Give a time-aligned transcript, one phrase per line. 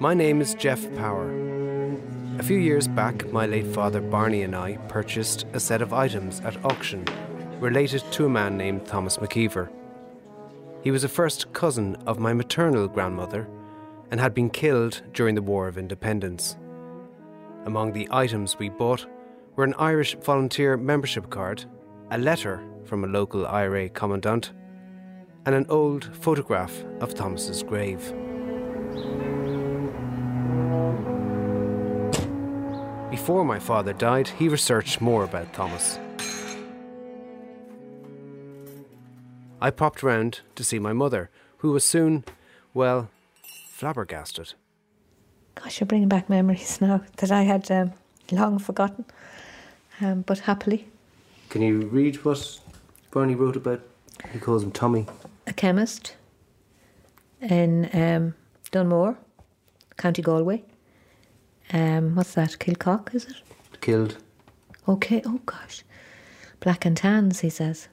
[0.00, 1.28] My name is Jeff Power.
[2.38, 6.40] A few years back, my late father Barney and I purchased a set of items
[6.40, 7.04] at auction
[7.60, 9.70] related to a man named Thomas McKeever.
[10.82, 13.46] He was a first cousin of my maternal grandmother
[14.10, 16.56] and had been killed during the War of Independence.
[17.66, 19.04] Among the items we bought
[19.54, 21.66] were an Irish volunteer membership card,
[22.10, 24.52] a letter from a local IRA commandant,
[25.44, 28.14] and an old photograph of Thomas's grave.
[33.20, 35.98] Before my father died, he researched more about Thomas.
[39.60, 41.28] I popped round to see my mother,
[41.58, 42.24] who was soon,
[42.72, 43.10] well,
[43.72, 44.54] flabbergasted.
[45.54, 47.92] Gosh, you're bringing back memories now that I had um,
[48.32, 49.04] long forgotten,
[50.00, 50.88] um, but happily.
[51.50, 52.58] Can you read what
[53.10, 53.82] Barney wrote about?
[54.32, 55.04] He calls him Tommy.
[55.46, 56.16] A chemist
[57.42, 58.34] in um,
[58.70, 59.18] Dunmore,
[59.98, 60.64] County Galway.
[61.72, 62.58] Um, what's that?
[62.58, 63.36] Kilcock, is it?
[63.80, 64.18] Killed.
[64.88, 65.84] Okay, oh gosh.
[66.60, 67.88] Black and tans, he says.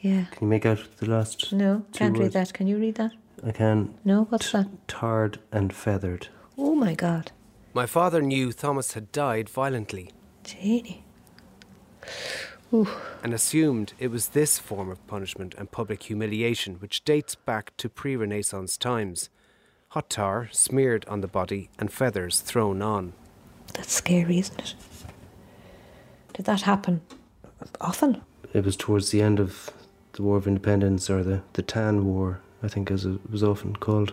[0.00, 0.24] Yeah.
[0.32, 1.52] Can you make out the last?
[1.52, 2.52] No, two can't read that.
[2.52, 3.12] Can you read that?
[3.44, 3.94] I can.
[4.04, 4.68] No, what's that?
[4.88, 6.28] Tarred and feathered.
[6.58, 7.32] Oh my God.
[7.74, 10.10] My father knew Thomas had died violently
[10.44, 11.04] Janie.
[12.72, 12.88] Ooh.
[13.22, 17.88] and assumed it was this form of punishment and public humiliation which dates back to
[17.88, 19.28] pre Renaissance times.
[19.96, 23.14] Hot tar smeared on the body and feathers thrown on.
[23.72, 24.74] That's scary, isn't it?
[26.34, 27.00] Did that happen
[27.80, 28.20] often?
[28.52, 29.70] It was towards the end of
[30.12, 33.74] the War of Independence, or the, the Tan War, I think, as it was often
[33.74, 34.12] called.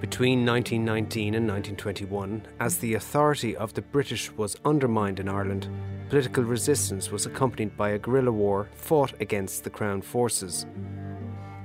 [0.00, 5.68] Between 1919 and 1921, as the authority of the British was undermined in Ireland,
[6.08, 10.66] political resistance was accompanied by a guerrilla war fought against the Crown forces.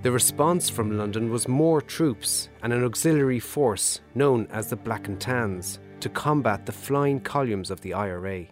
[0.03, 5.07] The response from London was more troops and an auxiliary force known as the Black
[5.07, 8.47] and Tans to combat the flying columns of the IRA.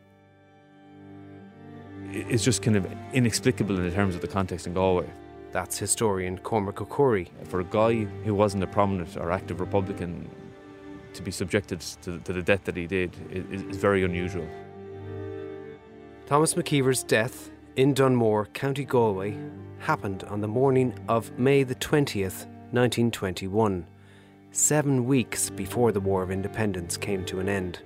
[2.09, 5.09] It's just kind of inexplicable in terms of the context in Galway.
[5.51, 7.29] That's historian Cormac O'Curry.
[7.43, 10.29] For a guy who wasn't a prominent or active Republican
[11.13, 14.47] to be subjected to, to the death that he did is, is very unusual.
[16.27, 19.37] Thomas McKeever's death in Dunmore, County Galway,
[19.79, 23.85] happened on the morning of May the 20th, 1921,
[24.51, 27.79] seven weeks before the War of Independence came to an end.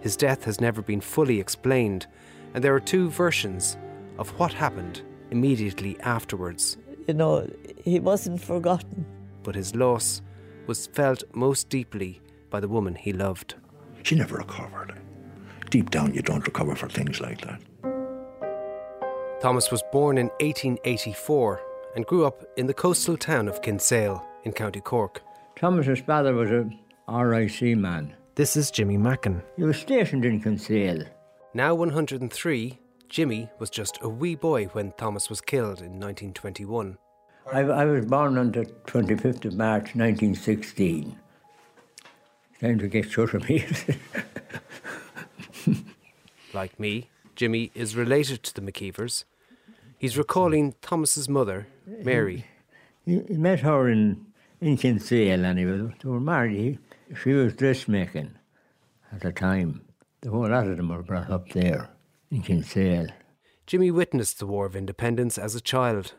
[0.00, 2.06] His death has never been fully explained,
[2.52, 3.76] and there are two versions
[4.18, 6.76] of what happened immediately afterwards.
[7.08, 7.48] You know,
[7.82, 9.06] he wasn't forgotten.
[9.42, 10.22] But his loss
[10.66, 12.20] was felt most deeply
[12.50, 13.54] by the woman he loved.
[14.02, 14.98] She never recovered.
[15.70, 17.60] Deep down, you don't recover for things like that.
[19.44, 21.60] Thomas was born in 1884
[21.96, 25.20] and grew up in the coastal town of Kinsale in County Cork.
[25.54, 26.70] Thomas's father was a
[27.12, 28.14] RIC man.
[28.36, 29.42] This is Jimmy Mackin.
[29.58, 31.04] He was stationed in Kinsale.
[31.52, 32.78] Now 103,
[33.10, 36.96] Jimmy was just a wee boy when Thomas was killed in 1921.
[37.52, 41.18] I, I was born on the 25th of March 1916.
[42.62, 43.66] Time to get shut of me.
[46.54, 49.24] Like me, Jimmy is related to the McKeevers.
[50.04, 52.44] He's recalling Thomas's mother, Mary.
[53.06, 54.26] he, he met her in,
[54.60, 56.78] in Kinsale was, they were married.
[57.08, 58.32] He, she was dressmaking
[59.10, 59.80] at the time.
[60.20, 61.88] The whole lot of them were brought up there
[62.30, 63.06] in Kinsale.
[63.66, 66.12] Jimmy witnessed the War of Independence as a child.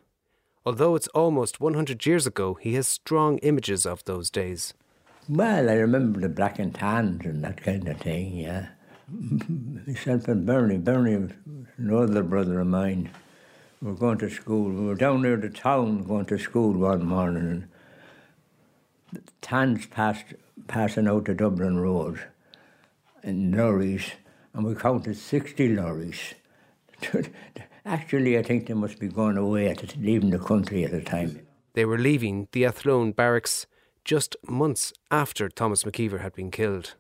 [0.66, 4.74] Although it's almost 100 years ago, he has strong images of those days.
[5.30, 8.70] Well, I remember the black and tans and that kind of thing, yeah.
[9.86, 11.32] Myself and Bernie, Bernie was
[11.78, 13.12] an older brother of mine.
[13.86, 14.72] We were going to school.
[14.72, 17.48] We were down near the town going to school one morning.
[17.48, 17.68] And
[19.14, 20.26] the tans passed,
[20.66, 22.20] passing out the Dublin Road
[23.22, 24.14] in lorries,
[24.56, 26.34] and we counted 60 lorries.
[27.86, 31.46] Actually, I think they must be going away, at leaving the country at the time.
[31.74, 33.68] They were leaving the Athlone barracks
[34.04, 36.96] just months after Thomas McKeever had been killed.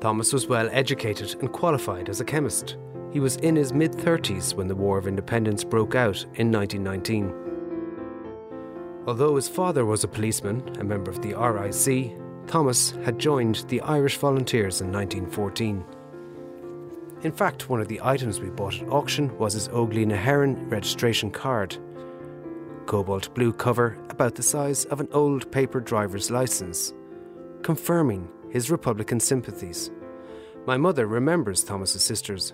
[0.00, 2.76] Thomas was well educated and qualified as a chemist.
[3.16, 7.32] He was in his mid 30s when the War of Independence broke out in 1919.
[9.06, 12.12] Although his father was a policeman, a member of the RIC,
[12.46, 15.82] Thomas had joined the Irish Volunteers in 1914.
[17.22, 21.30] In fact, one of the items we bought at auction was his Oagley Heron registration
[21.30, 21.78] card.
[22.84, 26.92] Cobalt blue cover about the size of an old paper driver's license,
[27.62, 29.90] confirming his Republican sympathies.
[30.66, 32.52] My mother remembers Thomas's sisters,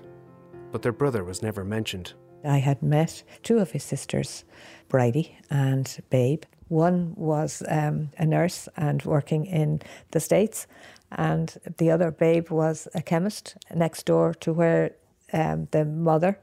[0.73, 2.15] but their brother was never mentioned.
[2.45, 4.45] I had met two of his sisters,
[4.89, 6.43] Bridie and Babe.
[6.69, 10.67] One was um, a nurse and working in the States,
[11.13, 14.93] and the other babe was a chemist next door to where
[15.33, 16.39] um, the mother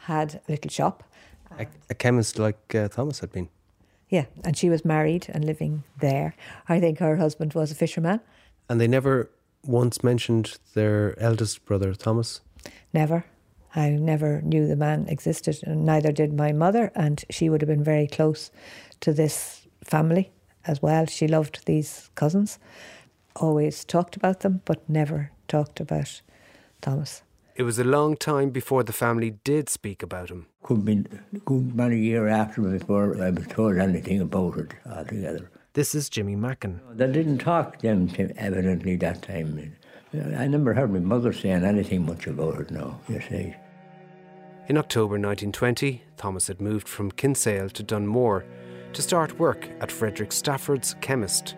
[0.00, 1.02] had a little shop.
[1.58, 3.48] A, a chemist like uh, Thomas had been.
[4.08, 6.34] Yeah, and she was married and living there.
[6.68, 8.20] I think her husband was a fisherman.
[8.68, 9.30] And they never
[9.64, 12.42] once mentioned their eldest brother, Thomas.
[12.92, 13.24] Never.
[13.74, 17.68] I never knew the man existed, and neither did my mother, and she would have
[17.68, 18.50] been very close
[19.00, 20.30] to this family
[20.66, 21.06] as well.
[21.06, 22.58] She loved these cousins,
[23.36, 26.20] always talked about them, but never talked about
[26.80, 27.22] Thomas.
[27.54, 30.46] It was a long time before the family did speak about him.
[30.62, 31.04] Could be
[31.34, 35.50] a good many year after before I was told anything about it altogether.
[35.74, 36.80] This is Jimmy Mackin.
[36.94, 39.74] They didn't talk them evidently that time.
[40.14, 43.54] I never heard my mother saying anything much about it now, you see.
[44.68, 48.44] In October 1920, Thomas had moved from Kinsale to Dunmore
[48.92, 51.56] to start work at Frederick Stafford's chemist.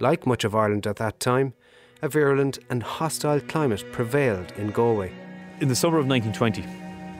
[0.00, 1.52] Like much of Ireland at that time,
[2.00, 5.12] a virulent and hostile climate prevailed in Galway.
[5.60, 6.64] In the summer of 1920,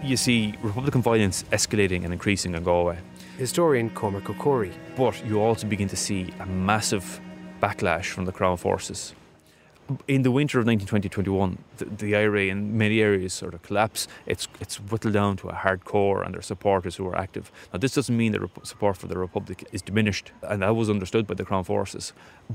[0.03, 2.99] you see Republican violence escalating and increasing in Galway.
[3.37, 4.73] Historian Cormac O'Corey.
[4.97, 7.21] But you also begin to see a massive
[7.61, 9.15] backlash from the Crown forces.
[10.07, 14.07] In the winter of 1920-21, the, the IRA in many areas sort of collapse.
[14.27, 17.51] It's it's whittled down to a hardcore and their supporters who are active.
[17.73, 20.91] Now, this doesn't mean that rep- support for the Republic is diminished, and that was
[20.91, 22.13] understood by the Crown forces.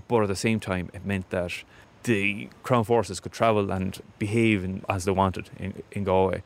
[0.08, 1.64] But at the same time, it meant that
[2.04, 6.44] the Crown forces could travel and behave in, as they wanted in, in Galway.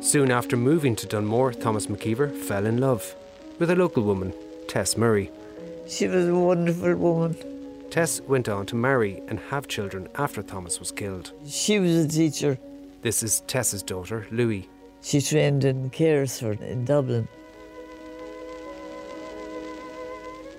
[0.00, 3.14] Soon after moving to Dunmore, Thomas McKeever fell in love
[3.60, 4.34] with a local woman,
[4.66, 5.30] Tess Murray.
[5.88, 7.51] She was a wonderful woman.
[7.92, 11.32] Tess went on to marry and have children after Thomas was killed.
[11.46, 12.58] She was a teacher.
[13.02, 14.66] This is Tess's daughter, Louie.
[15.02, 17.28] She trained in Carysfort in Dublin.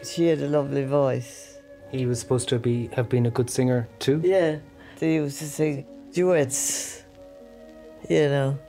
[0.04, 1.58] She had a lovely voice.
[1.92, 4.22] He was supposed to be have been a good singer too.
[4.24, 4.58] Yeah,
[5.00, 7.02] they used to sing duets,
[8.08, 8.60] you know.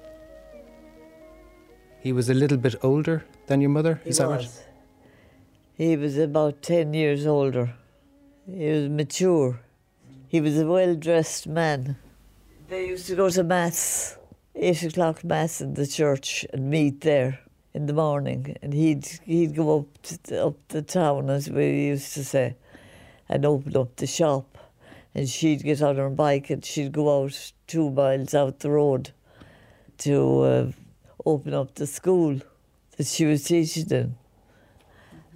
[2.01, 4.47] He was a little bit older than your mother, He is that was.
[4.47, 4.65] right?
[5.77, 7.75] He was about 10 years older.
[8.47, 9.61] He was mature.
[10.29, 11.97] He was a well dressed man.
[12.69, 14.19] They used to go to Mass,
[14.55, 17.41] 8 o'clock Mass in the church, and meet there
[17.73, 18.57] in the morning.
[18.61, 22.57] And he'd, he'd go up, to, up the town, as we used to say,
[23.31, 24.59] and open up the shop.
[25.15, 29.13] And she'd get on her bike and she'd go out two miles out the road
[29.99, 30.73] to uh,
[31.25, 32.41] open up the school
[32.99, 34.17] that she was teaching in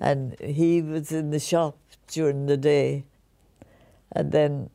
[0.00, 1.76] and he was in the shop
[2.08, 3.04] during the day.
[4.12, 4.70] And then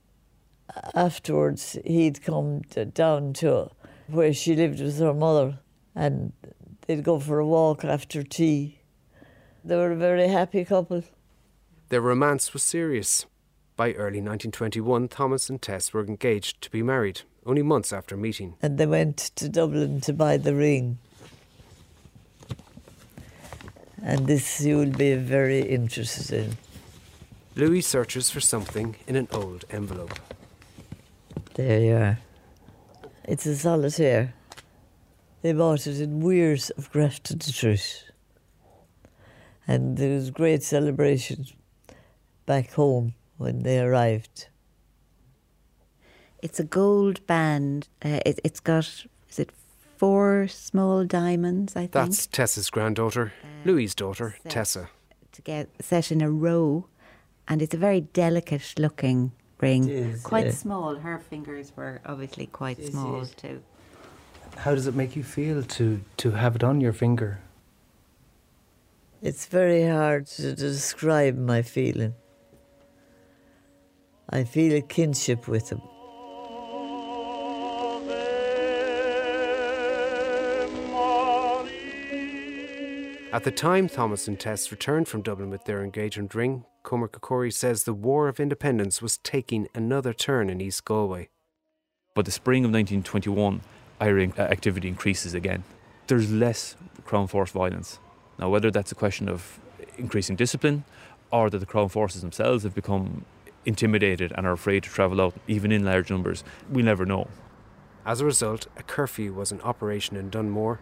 [0.95, 3.69] afterwards he'd come to, down to
[4.07, 5.59] where she lived with her mother
[5.95, 6.33] and
[6.87, 8.79] they'd go for a walk after tea.
[9.63, 11.03] They were a very happy couple.
[11.89, 13.25] Their romance was serious.
[13.75, 18.55] By early 1921, Thomas and Tess were engaged to be married, only months after meeting.
[18.61, 20.99] and they went to dublin to buy the ring.
[24.03, 26.57] And this you will be very interested in
[27.55, 30.19] Louis searches for something in an old envelope.
[31.53, 32.19] There you are.
[33.25, 34.33] It's a solitaire.
[35.41, 38.05] They bought it in Weirs of Grafton Street.
[39.67, 41.45] And there was great celebration
[42.45, 44.47] back home when they arrived.
[46.41, 47.87] It's a gold band.
[48.03, 49.51] Uh, it, it's got, is it
[49.97, 51.91] four small diamonds, I think?
[51.91, 53.31] That's Tessa's granddaughter,
[53.63, 54.51] Louis's daughter, set.
[54.51, 54.89] Tessa.
[55.31, 56.87] to get set in a row,
[57.47, 59.83] and it's a very delicate looking ring.
[59.89, 60.51] It is, quite yeah.
[60.51, 60.95] small.
[60.95, 63.31] Her fingers were obviously quite Yes, small yes.
[63.31, 63.61] too.
[64.57, 67.39] How does it make you feel to to have it on your finger?
[69.21, 72.13] It's very hard to describe my feeling.
[74.29, 75.81] I feel a kinship with him.
[83.33, 87.49] At the time Thomas and Tess returned from Dublin with their engagement ring, Cormac O'Corey
[87.49, 91.29] says the War of Independence was taking another turn in East Galway.
[92.13, 93.61] But the spring of 1921,
[93.99, 95.63] IRA activity increases again.
[96.05, 96.75] There's less
[97.05, 97.97] Crown Force violence.
[98.37, 99.59] Now, whether that's a question of
[99.97, 100.83] increasing discipline
[101.31, 103.25] or that the Crown Forces themselves have become
[103.65, 107.27] intimidated and are afraid to travel out, even in large numbers, we never know.
[108.05, 110.81] As a result, a curfew was in operation in Dunmore.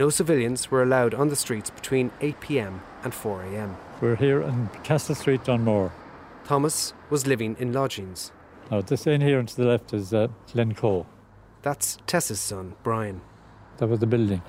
[0.00, 3.76] No civilians were allowed on the streets between 8 pm and 4 am.
[4.00, 5.92] We're here in Castle Street, Dunmore.
[6.46, 8.32] Thomas was living in lodgings.
[8.70, 11.04] Now, this in here and to the left is uh, Glencoe.
[11.60, 13.20] That's Tessa's son, Brian.
[13.76, 14.40] That was the building.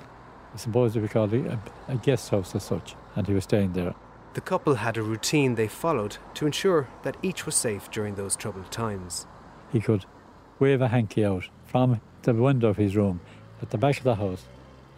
[0.56, 3.94] supposed to be called a, a guest house as such, and he was staying there.
[4.32, 8.36] The couple had a routine they followed to ensure that each was safe during those
[8.36, 9.26] troubled times.
[9.70, 10.06] He could
[10.58, 13.20] wave a hanky out from the window of his room
[13.60, 14.46] at the back of the house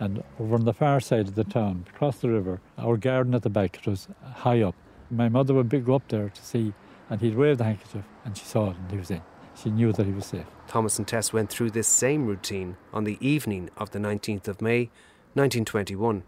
[0.00, 3.42] and over on the far side of the town, across the river, our garden at
[3.42, 4.74] the back, it was high up.
[5.10, 6.74] My mother would go up there to see,
[7.08, 9.22] and he'd wave the handkerchief, and she saw it, and he was in.
[9.56, 10.46] She knew that he was safe.
[10.66, 14.60] Thomas and Tess went through this same routine on the evening of the 19th of
[14.60, 14.90] May,
[15.34, 16.24] 1921.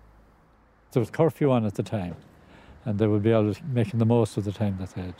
[0.92, 2.16] There was curfew on at the time,
[2.85, 5.14] and they would be always making the most of the time that they had.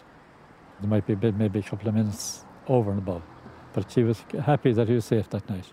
[0.81, 3.23] There might be a bit, maybe a couple of minutes over and above,
[3.73, 5.73] but she was happy that he was safe that night.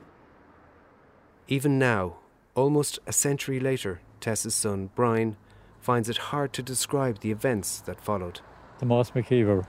[1.47, 2.15] Even now,
[2.55, 5.35] almost a century later, Tess's son, Brian,
[5.81, 8.39] finds it hard to describe the events that followed.
[8.79, 9.65] Thomas McKeever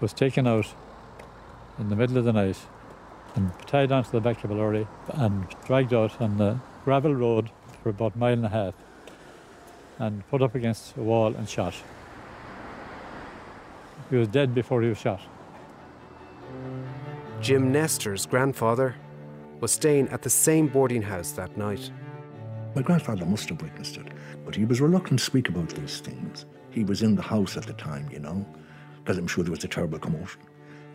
[0.00, 0.66] was taken out
[1.78, 2.58] in the middle of the night
[3.34, 7.50] and tied onto the back of a lorry and dragged out on the gravel road
[7.82, 8.74] for about a mile and a half
[9.98, 11.74] and put up against a wall and shot.
[14.10, 15.20] He was dead before he was shot.
[17.40, 18.94] Jim Nestor's grandfather
[19.60, 21.90] was staying at the same boarding house that night.
[22.74, 24.06] My grandfather must have witnessed it,
[24.44, 26.46] but he was reluctant to speak about these things.
[26.70, 28.46] He was in the house at the time, you know,
[28.98, 30.40] because I'm sure there was a terrible commotion.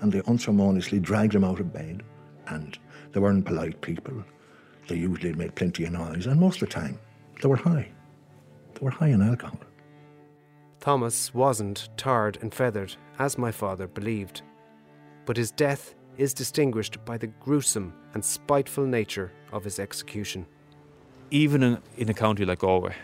[0.01, 2.03] And they unceremoniously dragged him out of bed,
[2.47, 2.77] and
[3.11, 4.23] they weren't polite people.
[4.87, 6.99] They usually made plenty of noise, and most of the time,
[7.41, 7.89] they were high.
[8.73, 9.59] They were high in alcohol.
[10.79, 14.41] Thomas wasn't tarred and feathered, as my father believed,
[15.25, 20.47] but his death is distinguished by the gruesome and spiteful nature of his execution.
[21.29, 22.95] Even in, in a county like Galway,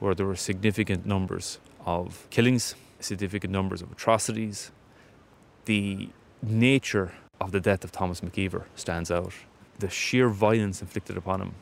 [0.00, 4.72] where there were significant numbers of killings, significant numbers of atrocities,
[5.66, 6.08] the
[6.42, 9.32] nature of the death of Thomas McKeever stands out.
[9.78, 11.54] The sheer violence inflicted upon him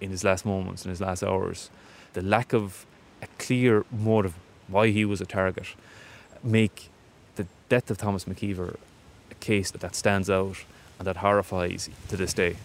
[0.00, 1.70] in his last moments, in his last hours,
[2.12, 2.86] the lack of
[3.20, 4.34] a clear motive
[4.68, 5.74] why he was a target,
[6.44, 6.90] make
[7.34, 8.76] the death of Thomas McKeever
[9.30, 10.64] a case that stands out
[10.98, 12.56] and that horrifies to this day.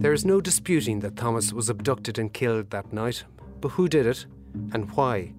[0.00, 3.24] There is no disputing that Thomas was abducted and killed that night,
[3.60, 4.26] but who did it
[4.72, 5.32] and why?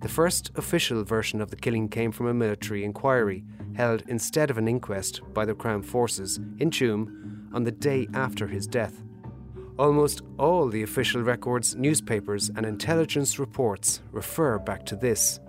[0.00, 3.44] The first official version of the killing came from a military inquiry
[3.74, 8.46] held instead of an inquest by the Crown Forces in Tuam on the day after
[8.46, 9.02] his death.
[9.78, 15.40] Almost all the official records, newspapers, and intelligence reports refer back to this.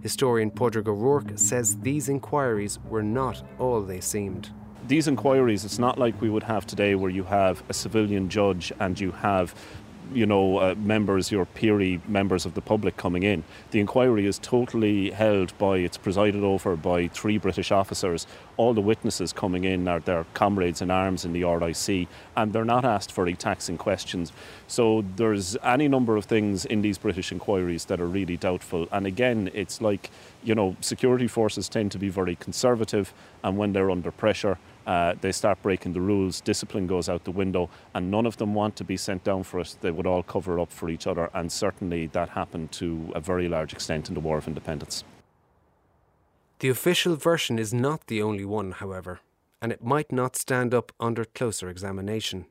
[0.00, 4.50] Historian Padraig O'Rourke says these inquiries were not all they seemed.
[4.86, 8.70] These inquiries, it's not like we would have today where you have a civilian judge
[8.78, 9.54] and you have
[10.12, 13.42] you know, uh, members, your peery members of the public coming in.
[13.70, 18.26] The inquiry is totally held by, it's presided over by three British officers.
[18.56, 22.64] All the witnesses coming in are their comrades in arms in the RIC, and they're
[22.64, 24.32] not asked for any taxing questions.
[24.66, 28.88] So there's any number of things in these British inquiries that are really doubtful.
[28.92, 30.10] And again, it's like,
[30.42, 35.14] you know, security forces tend to be very conservative, and when they're under pressure, uh,
[35.20, 38.76] they start breaking the rules, discipline goes out the window, and none of them want
[38.76, 39.76] to be sent down for us.
[39.80, 43.48] They would all cover up for each other, and certainly that happened to a very
[43.48, 45.04] large extent in the War of Independence.
[46.58, 49.20] The official version is not the only one, however,
[49.62, 52.46] and it might not stand up under closer examination.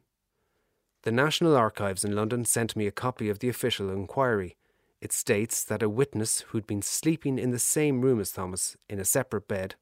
[1.03, 4.55] The National Archives in London sent me a copy of the official inquiry.
[5.01, 8.99] It states that a witness who'd been sleeping in the same room as Thomas in
[8.99, 9.75] a separate bed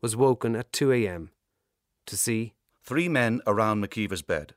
[0.00, 1.30] was woken at 2 a.m
[2.06, 4.54] to see three men around McKeever's bed,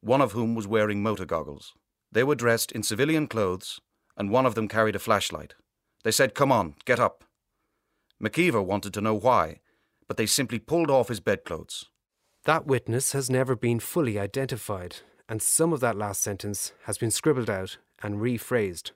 [0.00, 1.74] one of whom was wearing motor goggles.
[2.12, 3.80] They were dressed in civilian clothes,
[4.16, 5.54] and one of them carried a flashlight.
[6.02, 7.24] They said, Come on, get up.
[8.22, 9.60] McKeever wanted to know why,
[10.08, 11.86] but they simply pulled off his bedclothes.
[12.44, 14.96] That witness has never been fully identified,
[15.28, 18.92] and some of that last sentence has been scribbled out and rephrased.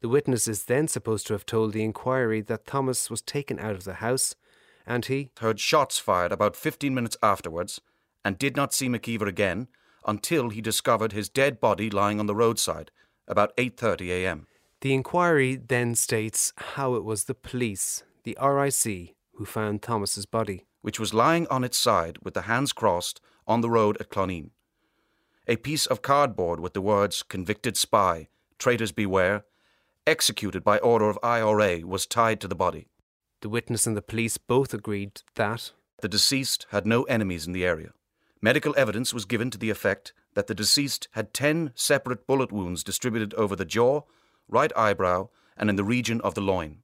[0.00, 3.74] The witness is then supposed to have told the inquiry that Thomas was taken out
[3.74, 4.34] of the house
[4.86, 7.80] and he heard shots fired about 15 minutes afterwards
[8.24, 9.68] and did not see McKeever again
[10.06, 12.90] until he discovered his dead body lying on the roadside
[13.26, 14.46] about 8:30 a.m.
[14.80, 20.66] The inquiry then states how it was the police, the RIC, who found Thomas's body,
[20.82, 24.50] which was lying on its side with the hands crossed on the road at Cloneen.
[25.46, 29.44] A piece of cardboard with the words convicted spy, traitors beware,
[30.06, 32.88] executed by order of IRA was tied to the body.
[33.44, 37.66] The witness and the police both agreed that the deceased had no enemies in the
[37.66, 37.90] area.
[38.40, 42.82] Medical evidence was given to the effect that the deceased had 10 separate bullet wounds
[42.82, 44.00] distributed over the jaw,
[44.48, 46.78] right eyebrow, and in the region of the loin.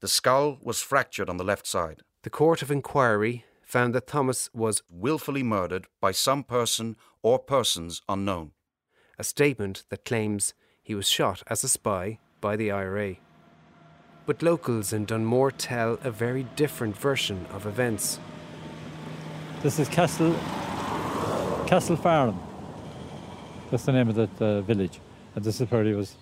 [0.00, 2.00] The skull was fractured on the left side.
[2.22, 8.00] The Court of Inquiry found that Thomas was willfully murdered by some person or persons
[8.08, 8.52] unknown.
[9.18, 13.16] A statement that claims he was shot as a spy by the IRA.
[14.28, 18.20] But locals in Dunmore tell a very different version of events.
[19.62, 20.34] This is Castle
[21.66, 22.38] Castle Farm.
[23.70, 25.00] That's the name of the, the uh, village,
[25.34, 26.16] and this is where he was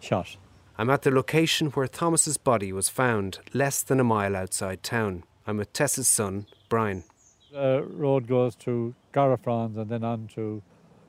[0.00, 0.36] shot.
[0.76, 5.24] I'm at the location where Thomas's body was found, less than a mile outside town.
[5.46, 7.04] I'm with Tess's son, Brian.
[7.50, 10.60] The road goes to Garrafrauns and then on to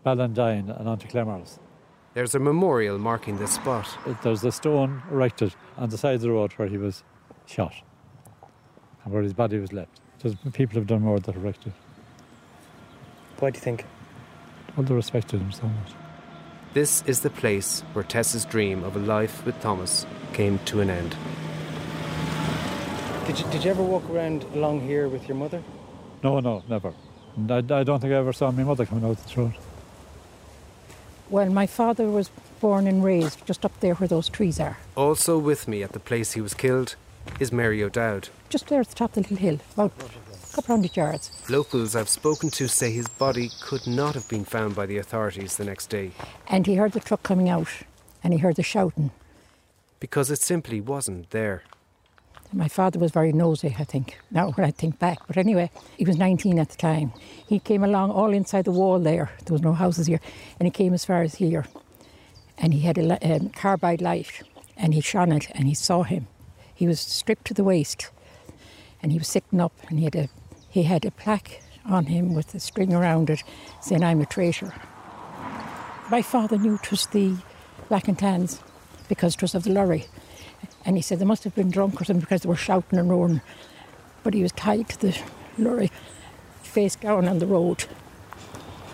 [0.05, 1.59] Ballindine and on to Clemars.
[2.13, 3.87] There's a memorial marking this spot.
[4.21, 7.03] There's a stone erected on the side of the road where he was
[7.45, 7.73] shot
[9.03, 10.01] and where his body was left.
[10.19, 11.71] There's people have done more that erected.
[13.39, 13.85] Why do you think?
[14.75, 15.93] Well, they respected him so much.
[16.73, 20.89] This is the place where Tess's dream of a life with Thomas came to an
[20.89, 21.15] end.
[23.25, 25.63] Did you, did you ever walk around along here with your mother?
[26.23, 26.93] No, no, never.
[27.49, 29.53] I, I don't think I ever saw my mother coming out the road.
[31.31, 34.77] Well, my father was born and raised just up there where those trees are.
[34.95, 36.95] Also with me at the place he was killed
[37.39, 38.29] is Mary O'Dowd.
[38.49, 41.31] Just there at the top of the little hill, about a couple hundred yards.
[41.49, 45.55] Locals I've spoken to say his body could not have been found by the authorities
[45.55, 46.11] the next day
[46.47, 47.69] And he heard the truck coming out
[48.23, 49.11] and he heard the shouting.
[50.01, 51.63] because it simply wasn't there.
[52.53, 55.19] My father was very nosy, I think, now when I think back.
[55.25, 57.13] But anyway, he was 19 at the time.
[57.47, 59.31] He came along all inside the wall there.
[59.45, 60.19] There was no houses here.
[60.59, 61.65] And he came as far as here.
[62.57, 64.43] And he had a um, carbide light.
[64.75, 66.27] And he shone it and he saw him.
[66.75, 68.09] He was stripped to the waist.
[69.01, 70.29] And he was sitting up and he had a,
[70.69, 73.43] he had a plaque on him with a string around it
[73.79, 74.73] saying, I'm a traitor.
[76.09, 77.37] My father knew it was the
[77.87, 78.61] black and tans
[79.07, 80.05] because it was of the lorry.
[80.85, 83.09] And he said they must have been drunk or something because they were shouting and
[83.09, 83.41] roaring.
[84.23, 85.17] But he was tied to the
[85.57, 85.91] lorry,
[86.63, 87.85] face down on the road.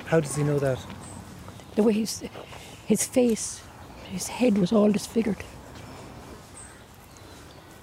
[0.05, 0.79] How does he know that?
[1.75, 2.23] The way his,
[2.86, 3.62] his face,
[4.10, 5.43] his head was all disfigured.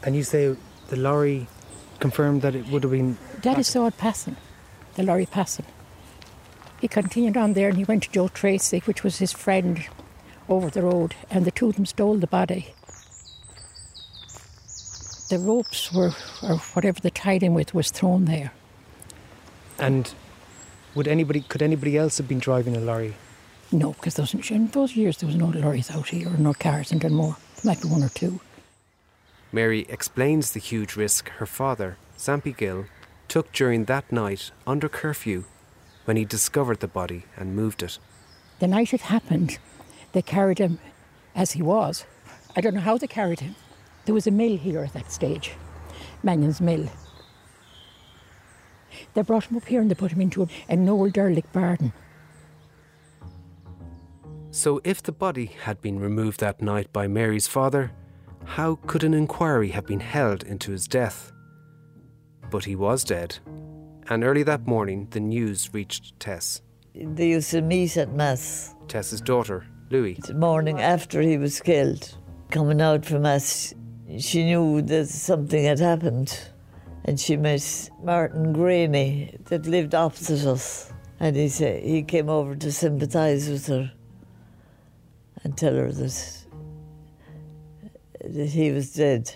[0.02, 0.56] And you say
[0.88, 1.46] the lorry
[2.00, 3.16] confirmed that it would have been.
[3.40, 4.36] Daddy saw it passing,
[4.94, 5.66] the lorry passing.
[6.80, 9.86] He continued on there and he went to Joe Tracy, which was his friend
[10.48, 12.74] over the road, and the two of them stole the body.
[15.28, 18.52] The ropes were, or whatever they tied him with, was thrown there.
[19.78, 20.12] And
[20.94, 21.40] would anybody?
[21.40, 23.14] Could anybody else have been driving a lorry?
[23.72, 26.92] No, because those, in those years there was no lorries out here or no cars
[26.92, 27.36] in Dunmore.
[27.56, 28.40] There might be one or two.
[29.50, 32.86] Mary explains the huge risk her father, Sampy Gill,
[33.28, 35.44] took during that night under curfew
[36.04, 37.98] when he discovered the body and moved it.
[38.60, 39.58] The night it happened,
[40.12, 40.78] they carried him
[41.34, 42.04] as he was.
[42.54, 43.56] I don't know how they carried him.
[44.04, 45.52] There was a mill here at that stage,
[46.22, 46.88] Mannion's Mill.
[49.14, 51.92] They brought him up here and they put him into a, an old derelict barn.
[54.50, 57.90] So, if the body had been removed that night by Mary's father,
[58.44, 61.32] how could an inquiry have been held into his death?
[62.50, 63.38] But he was dead,
[64.08, 66.62] and early that morning the news reached Tess,
[66.94, 70.18] They used to meet at Mass Tess's daughter, Louis.
[70.26, 72.16] the morning after he was killed.
[72.50, 73.74] Coming out from Mass,
[74.18, 76.38] she knew that something had happened.
[77.06, 80.92] And she met Martin Graney that lived opposite us.
[81.20, 83.92] And he said he came over to sympathise with her
[85.42, 86.44] and tell her that,
[88.24, 89.34] that he was dead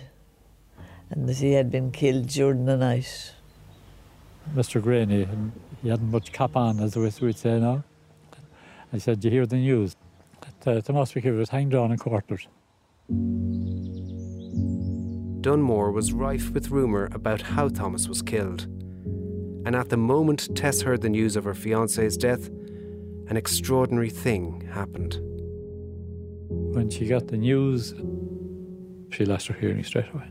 [1.11, 3.33] and that he had been killed during the night.
[4.55, 4.81] Mr.
[4.81, 5.27] Graney,
[5.81, 7.83] he hadn't much cap on, as we would say now.
[8.91, 9.95] I said, Do you hear the news?
[10.63, 12.45] That uh, Thomas McKeever was hanged on and quartered.
[15.41, 18.63] Dunmore was rife with rumour about how Thomas was killed.
[19.65, 22.49] And at the moment Tess heard the news of her fiance's death,
[23.27, 25.19] an extraordinary thing happened.
[26.49, 27.93] When she got the news,
[29.11, 30.25] she lost her hearing straight away.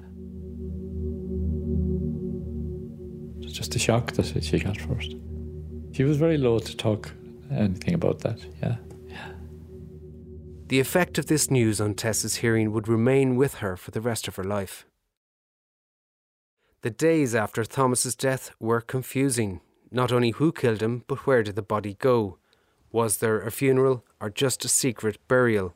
[3.39, 5.15] It was just the shock that she got first.
[5.93, 7.11] She was very loath to talk
[7.51, 8.77] anything about that, yeah.
[10.67, 14.29] The effect of this news on Tess's hearing would remain with her for the rest
[14.29, 14.85] of her life.
[16.83, 19.61] The days after Thomas's death were confusing.
[19.91, 22.39] Not only who killed him, but where did the body go?
[22.93, 25.75] Was there a funeral or just a secret burial?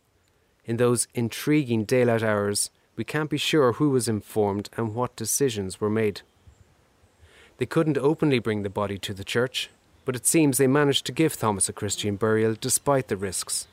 [0.64, 5.80] In those intriguing daylight hours, we can't be sure who was informed and what decisions
[5.80, 6.20] were made.
[7.58, 9.70] They couldn't openly bring the body to the church,
[10.04, 13.66] but it seems they managed to give Thomas a Christian burial despite the risks.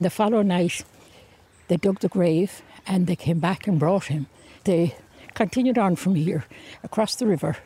[0.00, 0.84] The following night,
[1.68, 4.26] they dug the grave and they came back and brought him.
[4.64, 4.96] They
[5.42, 6.44] continued on from here
[6.84, 7.56] across the river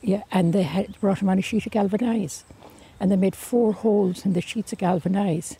[0.00, 2.44] Yeah, and they had brought him on a sheet of galvanise.
[2.98, 5.58] And they made four holes in the sheets of galvanise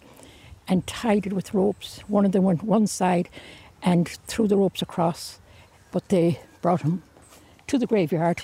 [0.66, 1.98] and tied it with ropes.
[2.08, 3.28] One of them went one side
[3.82, 5.38] and threw the ropes across.
[5.90, 7.02] But they brought him
[7.66, 8.40] to the graveyard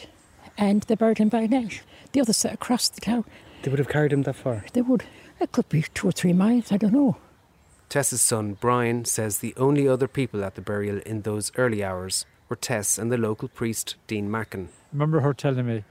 [0.58, 1.82] and they buried him by night.
[2.12, 3.24] The other side across the town.
[3.62, 4.66] They would have carried him that far.
[4.74, 5.04] They would.
[5.40, 7.16] It could be two or three miles, I don't know.
[7.88, 12.26] Tess's son, Brian, says the only other people at the burial in those early hours
[12.48, 14.68] were Tess and the local priest, Dean Mackin.
[14.70, 15.84] I remember her telling me,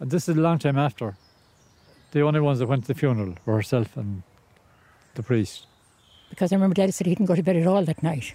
[0.00, 1.16] and this is a long time after,
[2.12, 4.22] the only ones that went to the funeral were herself and
[5.14, 5.66] the priest.
[6.30, 8.34] Because I remember Daddy said he didn't go to bed at all that night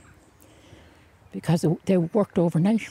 [1.32, 2.90] because they worked overnight.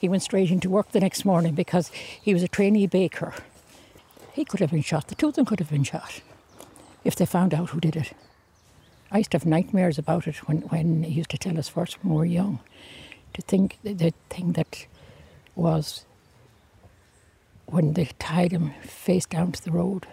[0.00, 3.34] He went straight into work the next morning because he was a trainee baker.
[4.32, 5.08] He could have been shot.
[5.08, 6.22] The two of them could have been shot
[7.04, 8.12] if they found out who did it.
[9.10, 12.02] I used to have nightmares about it when, when he used to tell us first
[12.02, 12.60] when we were young.
[13.34, 14.86] To think the thing that
[15.56, 16.04] was
[17.66, 20.06] when they tied him face down to the road.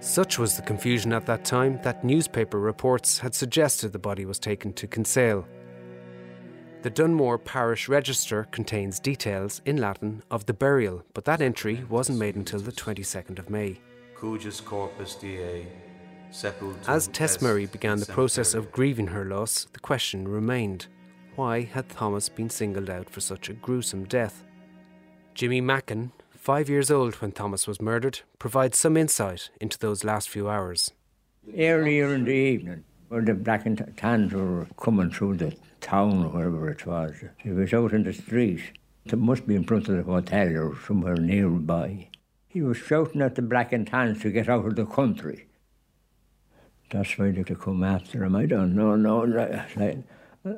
[0.00, 4.38] Such was the confusion at that time that newspaper reports had suggested the body was
[4.38, 5.46] taken to Kinsale.
[6.82, 12.18] The Dunmore Parish Register contains details in Latin of the burial, but that entry wasn't
[12.18, 13.78] made until the 22nd of May.
[14.16, 15.66] Cujus corpus die
[16.86, 20.86] As Tess Murray began the process of grieving her loss, the question remained
[21.34, 24.44] why had Thomas been singled out for such a gruesome death?
[25.34, 30.28] Jimmy Mackin, five years old when Thomas was murdered, provides some insight into those last
[30.28, 30.92] few hours.
[31.56, 36.28] Earlier in the evening, when the black and tans were coming through the town or
[36.28, 38.60] wherever it was, he was out in the street.
[39.04, 42.08] It must be in front of the hotel or somewhere nearby.
[42.46, 45.46] He was shouting at the black and tans to get out of the country.
[46.90, 48.34] That's why they could come after him.
[48.34, 48.96] I don't know.
[48.96, 49.98] No, like,
[50.44, 50.52] uh,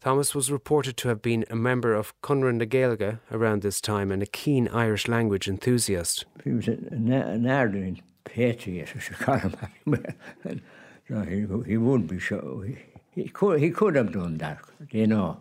[0.00, 4.10] Thomas was reported to have been a member of Conradh na Gaeilge around this time
[4.10, 6.24] and a keen Irish language enthusiast.
[6.42, 9.56] He was an, an ardent patriot, as you call him.
[11.08, 12.64] so he, he would be so.
[12.66, 12.78] He,
[13.14, 15.40] he, could, he could have done that, you know,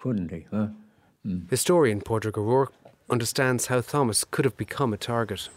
[0.00, 0.46] couldn't he?
[0.50, 0.68] Huh?
[1.26, 1.50] Mm.
[1.50, 2.72] Historian Padraig O'Rourke
[3.10, 5.50] understands how Thomas could have become a target.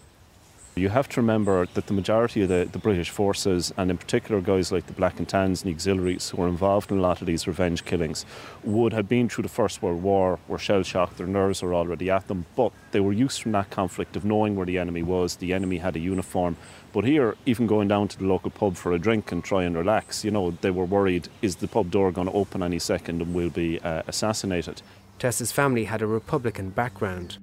[0.76, 4.42] You have to remember that the majority of the, the British forces, and in particular
[4.42, 7.22] guys like the Black and Tans and the auxiliaries who were involved in a lot
[7.22, 8.26] of these revenge killings,
[8.64, 12.10] would have been through the First World War, were shell shocked, their nerves were already
[12.10, 15.36] at them, but they were used from that conflict of knowing where the enemy was.
[15.36, 16.58] The enemy had a uniform.
[16.92, 19.78] But here, even going down to the local pub for a drink and try and
[19.78, 23.22] relax, you know, they were worried is the pub door going to open any second
[23.22, 24.82] and we'll be uh, assassinated?
[25.20, 27.38] Tess's family had a Republican background.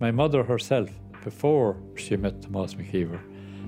[0.00, 0.90] My mother herself
[1.24, 3.18] before she met Thomas McKeever.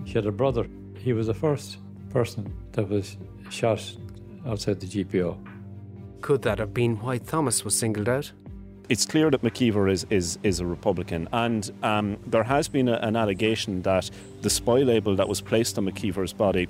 [0.05, 0.67] She had a brother.
[0.99, 1.79] He was the first
[2.11, 3.17] person that was
[3.51, 3.83] shot
[4.47, 5.37] outside the GPO.
[6.21, 8.31] Could that have been why Thomas was singled out?
[8.89, 12.95] It's clear that McKeever is, is, is a Republican, and um, there has been a,
[12.99, 14.09] an allegation that
[14.43, 16.69] the spy label that was placed on McKeever's body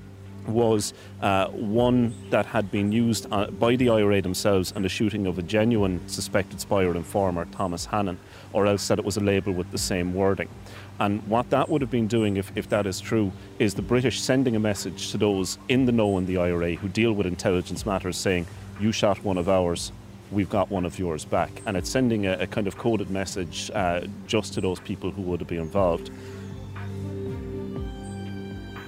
[0.48, 5.26] was uh, one that had been used uh, by the IRA themselves in the shooting
[5.26, 8.18] of a genuine suspected spy or informer, Thomas Hannon,
[8.52, 10.48] or else that it was a label with the same wording.
[10.98, 14.20] And what that would have been doing, if, if that is true, is the British
[14.20, 17.84] sending a message to those in the know in the IRA who deal with intelligence
[17.84, 18.46] matters saying,
[18.80, 19.92] You shot one of ours,
[20.30, 21.50] we've got one of yours back.
[21.66, 25.22] And it's sending a, a kind of coded message uh, just to those people who
[25.22, 26.10] would have been involved.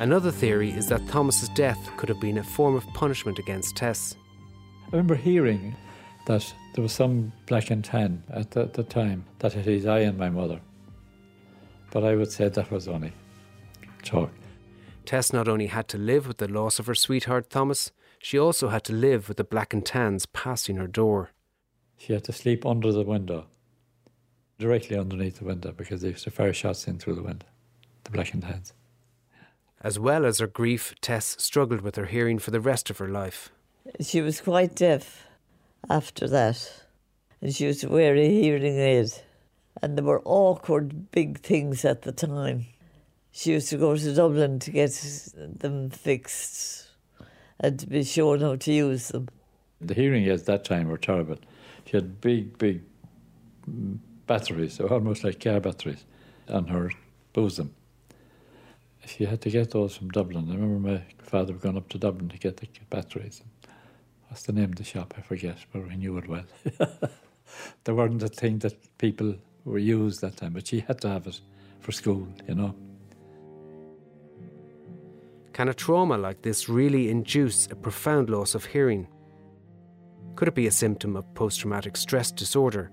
[0.01, 4.15] Another theory is that Thomas's death could have been a form of punishment against Tess.
[4.87, 5.77] I remember hearing
[6.27, 10.05] that there was some black and tan at the, the time that had his eye
[10.07, 10.61] on my mother.
[11.91, 13.13] But I would say that was only
[14.03, 14.31] talk.
[15.05, 18.69] Tess not only had to live with the loss of her sweetheart Thomas, she also
[18.69, 21.31] had to live with the black and tans passing her door.
[21.97, 23.47] She had to sleep under the window,
[24.59, 27.47] directly underneath the window, because they used to fire shots in through the window,
[28.05, 28.73] the black and tans.
[29.81, 33.09] As well as her grief, Tess struggled with her hearing for the rest of her
[33.09, 33.51] life.
[34.01, 35.27] She was quite deaf
[35.89, 36.83] after that,
[37.41, 39.11] and she was to wear a hearing aid.
[39.81, 42.67] And there were awkward big things at the time.
[43.31, 44.93] She used to go to Dublin to get
[45.37, 46.89] them fixed
[47.61, 49.29] and to be shown how to use them.
[49.81, 51.37] The hearing aids that time were terrible.
[51.85, 52.83] She had big, big
[54.27, 56.05] batteries, almost like car batteries,
[56.49, 56.91] on her
[57.33, 57.75] bosom
[59.09, 60.49] she had to get those from Dublin.
[60.51, 63.43] I remember my father going up to Dublin to get the batteries.
[64.29, 65.15] What's the name of the shop?
[65.17, 66.45] I forget, but we knew it well.
[67.85, 69.37] there weren't a thing that people
[69.69, 71.41] were used that time, but she had to have it
[71.81, 72.75] for school, you know.
[75.53, 79.09] Can a trauma like this really induce a profound loss of hearing?
[80.37, 82.93] Could it be a symptom of post traumatic stress disorder,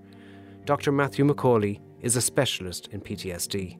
[0.64, 0.90] Dr.
[0.90, 3.78] Matthew McCauley is a specialist in PTSD.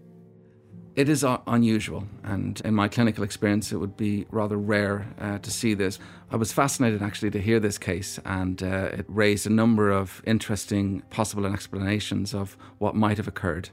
[0.97, 5.37] It is uh, unusual, and in my clinical experience, it would be rather rare uh,
[5.41, 5.99] to see this.
[6.31, 10.23] I was fascinated actually to hear this case, and uh, it raised a number of
[10.25, 13.69] interesting possible explanations of what might have occurred.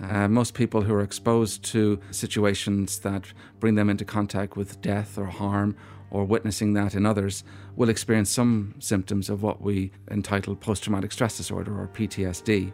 [0.00, 3.24] Uh, most people who are exposed to situations that
[3.58, 5.74] bring them into contact with death or harm
[6.12, 7.42] or witnessing that in others
[7.74, 12.72] will experience some symptoms of what we entitle post traumatic stress disorder or PTSD.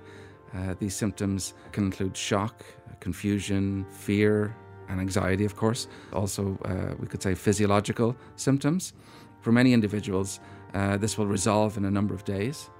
[0.54, 2.64] Uh, these symptoms can include shock,
[3.00, 4.54] confusion, fear,
[4.88, 5.88] and anxiety, of course.
[6.12, 8.92] Also, uh, we could say physiological symptoms.
[9.40, 10.40] For many individuals,
[10.74, 12.70] uh, this will resolve in a number of days.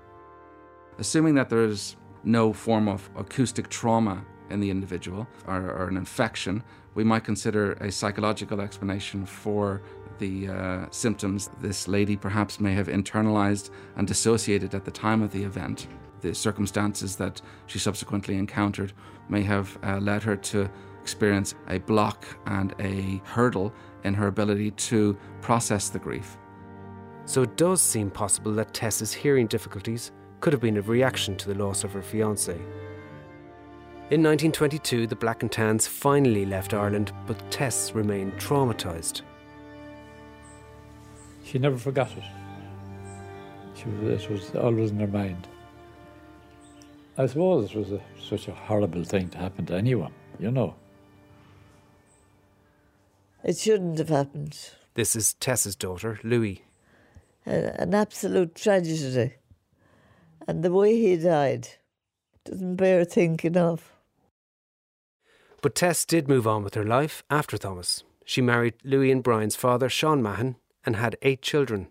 [0.99, 5.97] Assuming that there is no form of acoustic trauma in the individual or, or an
[5.97, 6.63] infection,
[6.95, 9.83] we might consider a psychological explanation for
[10.19, 15.33] the uh, symptoms this lady perhaps may have internalized and dissociated at the time of
[15.33, 15.89] the event.
[16.25, 18.95] The circumstances that she subsequently encountered
[19.29, 20.71] may have uh, led her to
[21.03, 26.39] experience a block and a hurdle in her ability to process the grief.
[27.27, 31.53] So it does seem possible that Tess's hearing difficulties could have been a reaction to
[31.53, 32.55] the loss of her fiancé.
[34.11, 39.21] In 1922, the Black and Tans finally left Ireland, but Tess remained traumatised.
[41.45, 42.25] She never forgot it.
[43.75, 45.49] She was, it was always in her mind.
[47.17, 50.75] I suppose it was a, such a horrible thing to happen to anyone, you know.
[53.45, 54.59] It shouldn't have happened.
[54.95, 56.65] This is Tess's daughter, Louis.
[57.47, 59.35] A- An absolute tragedy.
[60.49, 61.69] And the way he died
[62.45, 63.93] doesn't bear thinking of.
[65.63, 68.03] But Tess did move on with her life after Thomas.
[68.25, 71.89] She married Louis and Brian's father, Sean Mahon, and had eight children.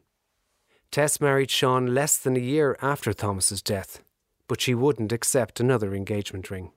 [0.91, 4.03] Tess married Sean less than a year after Thomas's death,
[4.47, 6.71] but she wouldn't accept another engagement ring.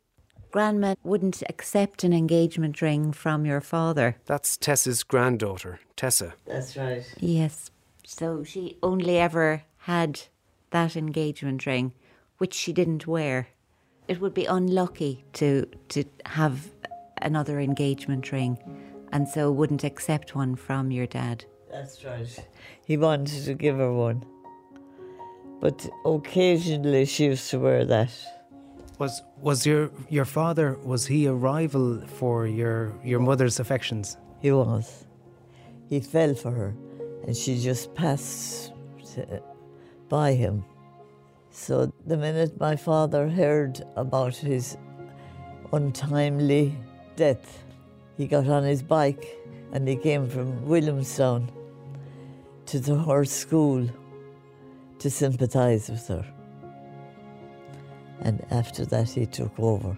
[0.50, 4.16] Grandma wouldn't accept an engagement ring from your father.
[4.26, 6.34] That's Tess's granddaughter, Tessa.
[6.46, 7.04] That's right.
[7.18, 7.70] Yes.
[8.06, 10.22] So she only ever had
[10.70, 11.92] that engagement ring,
[12.38, 13.48] which she didn't wear.
[14.08, 16.70] It would be unlucky to to have
[17.20, 18.58] another engagement ring,
[19.12, 21.44] and so wouldn't accept one from your dad.
[21.70, 22.48] That's right.
[22.86, 24.24] He wanted to give her one.
[25.60, 28.10] But occasionally she used to wear that.
[28.98, 34.16] Was was your your father was he a rival for your your mother's affections?
[34.40, 35.06] He was.
[35.88, 36.74] He fell for her,
[37.26, 38.72] and she just passed
[39.18, 39.38] uh,
[40.08, 40.64] by him.
[41.50, 44.76] So the minute my father heard about his
[45.72, 46.76] untimely
[47.16, 47.64] death,
[48.16, 49.26] he got on his bike
[49.72, 51.50] and he came from Williamstown
[52.66, 53.88] to the, horse school
[54.98, 56.24] to sympathise with her.
[58.20, 59.96] And after that, he took over.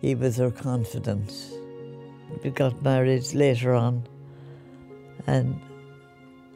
[0.00, 1.32] He was her confidant.
[2.42, 4.06] We got married later on,
[5.26, 5.60] and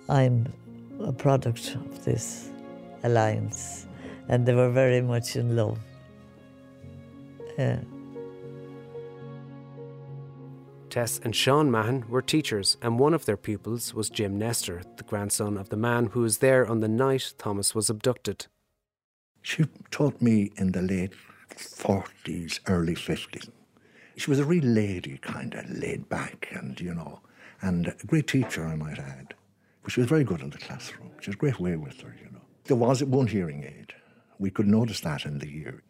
[0.08, 0.52] I'm
[1.00, 2.50] a product of this
[3.04, 3.86] alliance,
[4.28, 5.78] and they were very much in love.
[7.58, 7.80] Yeah.
[10.90, 15.04] Tess and Sean Mahan were teachers, and one of their pupils was Jim Nestor, the
[15.04, 18.46] grandson of the man who was there on the night Thomas was abducted.
[19.42, 21.12] She taught me in the late
[21.50, 23.50] 40s, early 50s.
[24.16, 27.20] She was a real lady, kind of laid back and, you know,
[27.60, 29.34] and a great teacher, I might add.
[29.82, 31.10] But she was very good in the classroom.
[31.20, 32.42] She had a great way with her, you know.
[32.64, 33.94] There was one hearing aid.
[34.38, 35.82] We could notice that in the year.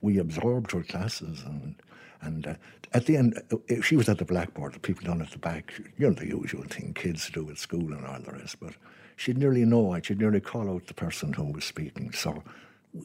[0.00, 1.76] We absorbed her classes and
[2.20, 2.54] and uh,
[2.92, 5.72] at the end, uh, she was at the blackboard, the people down at the back,
[5.98, 8.60] you know, the usual thing kids do at school and all the rest.
[8.60, 8.74] But
[9.16, 10.06] she'd nearly know it.
[10.06, 12.12] She'd nearly call out the person who was speaking.
[12.12, 12.42] So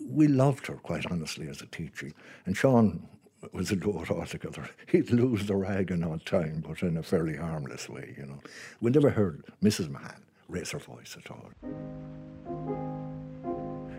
[0.07, 2.11] we loved her, quite honestly, as a teacher.
[2.45, 3.07] And Sean
[3.51, 4.69] was a doer altogether.
[4.87, 8.39] He'd lose the rag in odd time, but in a fairly harmless way, you know.
[8.79, 9.89] We never heard Mrs.
[9.89, 11.49] Mahan raise her voice at all.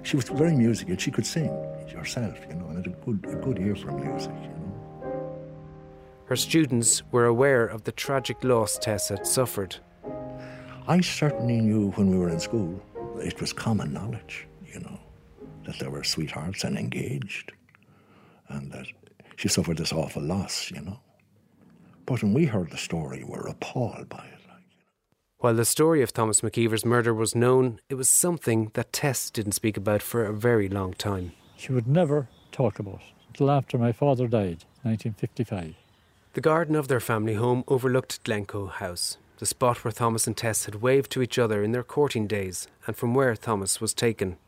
[0.05, 0.97] She was very musical.
[0.97, 1.51] She could sing
[1.95, 4.62] herself, you know, and had a good, a good ear for music, you know.
[6.33, 9.77] Her students were aware of the tragic loss Tess had suffered.
[10.89, 12.83] I certainly knew when we were in school,
[13.19, 14.99] it was common knowledge, you know,
[15.67, 17.53] that they were sweethearts and engaged,
[18.49, 18.87] and that
[19.37, 21.01] she suffered this awful loss, you know.
[22.07, 24.41] But when we heard the story, we were appalled by it.
[25.37, 29.53] While the story of Thomas McKeever's murder was known, it was something that Tess didn't
[29.53, 31.33] speak about for a very long time.
[31.59, 35.75] She would never talk about it until after my father died, 1955.
[36.35, 40.65] The garden of their family home overlooked Glencoe House, the spot where Thomas and Tess
[40.65, 44.39] had waved to each other in their courting days, and from where Thomas was taken.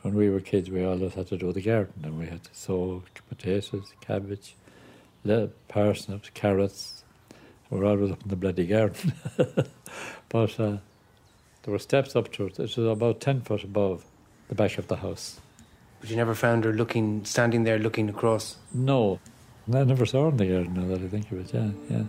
[0.00, 2.50] when we were kids, we always had to do the garden and we had to
[2.52, 4.56] sow potatoes, cabbage,
[5.68, 7.04] parsnips, carrots.
[7.70, 9.12] We were always up in the bloody garden.
[10.28, 10.78] but uh,
[11.62, 12.58] there were steps up to it.
[12.58, 14.04] It was about 10 foot above
[14.48, 15.40] the back of the house.
[16.00, 18.56] But you never found her looking, standing there looking across?
[18.74, 19.20] No.
[19.72, 22.04] I never saw her in the garden now that I think of it, yeah, yeah.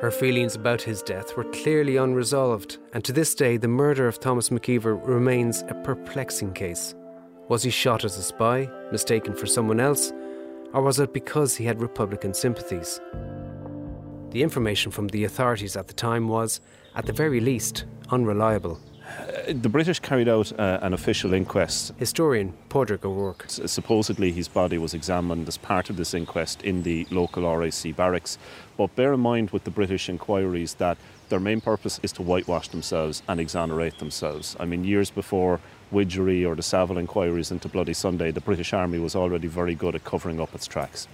[0.00, 4.20] Her feelings about his death were clearly unresolved, and to this day, the murder of
[4.20, 6.94] Thomas McKeever remains a perplexing case.
[7.48, 10.12] Was he shot as a spy, mistaken for someone else,
[10.74, 13.00] or was it because he had Republican sympathies?
[14.32, 16.60] The information from the authorities at the time was,
[16.94, 18.78] at the very least, unreliable.
[19.48, 21.92] The British carried out uh, an official inquest.
[21.98, 23.44] Historian Padraig O'Rourke.
[23.44, 27.94] S- supposedly, his body was examined as part of this inquest in the local RIC
[27.94, 28.38] barracks.
[28.76, 32.68] But bear in mind with the British inquiries that their main purpose is to whitewash
[32.68, 34.56] themselves and exonerate themselves.
[34.58, 38.98] I mean, years before Widgery or the Savile inquiries into Bloody Sunday, the British Army
[38.98, 41.06] was already very good at covering up its tracks.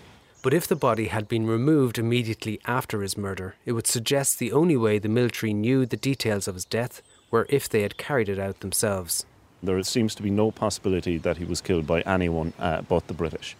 [0.42, 4.52] But if the body had been removed immediately after his murder, it would suggest the
[4.52, 7.00] only way the military knew the details of his death
[7.32, 9.26] were if they had carried it out themselves.
[9.60, 13.14] There seems to be no possibility that he was killed by anyone uh, but the
[13.14, 13.56] British.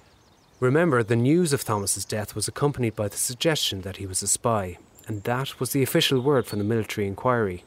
[0.61, 4.29] Remember, the news of Thomas's death was accompanied by the suggestion that he was a
[4.29, 7.65] spy, and that was the official word from the military inquiry.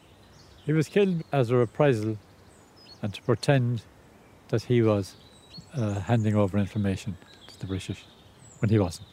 [0.66, 2.18] He was killed as a reprisal
[3.02, 3.82] and to pretend
[4.50, 5.16] that he was
[5.76, 8.06] uh, handing over information to the British
[8.60, 9.08] when he wasn't.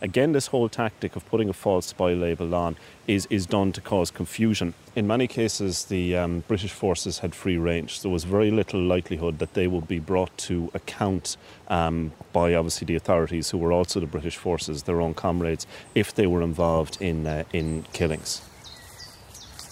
[0.00, 2.76] Again, this whole tactic of putting a false spy label on
[3.08, 4.74] is, is done to cause confusion.
[4.94, 7.98] In many cases, the um, British forces had free range.
[7.98, 12.54] So There was very little likelihood that they would be brought to account um, by
[12.54, 16.42] obviously the authorities, who were also the British forces, their own comrades, if they were
[16.42, 18.42] involved in, uh, in killings.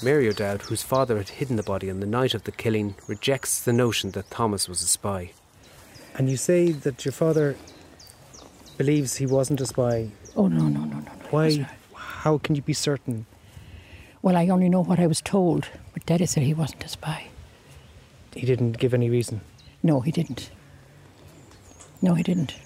[0.03, 3.63] Mary O'Dowd, whose father had hidden the body on the night of the killing, rejects
[3.63, 5.31] the notion that Thomas was a spy.
[6.17, 7.57] And you say that your father
[8.77, 10.11] believes he wasn't a spy.
[10.37, 11.01] Oh, no, no, no, no.
[11.01, 11.69] no Why?
[11.95, 13.27] How can you be certain?
[14.23, 17.29] Well, I only know what I was told, but Daddy said he wasn't a spy.
[18.35, 19.41] He didn't give any reason?
[19.83, 20.51] No, he didn't.
[22.03, 22.57] No, he didn't.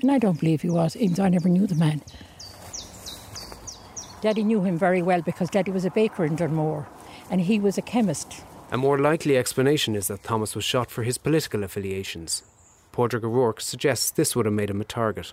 [0.00, 2.02] And I don't believe he was, even though I never knew the man.
[4.20, 6.88] Daddy knew him very well because Daddy was a baker in Dunmore
[7.30, 8.44] and he was a chemist.
[8.70, 12.42] A more likely explanation is that Thomas was shot for his political affiliations.
[12.92, 15.32] Padraig O'Rourke suggests this would have made him a target.